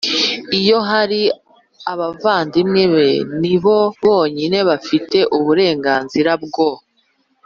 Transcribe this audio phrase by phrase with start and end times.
[0.59, 1.21] Iyo hari
[1.91, 3.09] abavandimwe be
[3.41, 6.69] ni bo bonyine bafite uburenganzira bwo